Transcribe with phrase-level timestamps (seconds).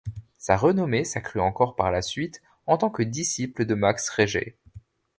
[0.39, 4.57] Sa renommée s'accrut encore par la suite en tant que disciple de Max Reger.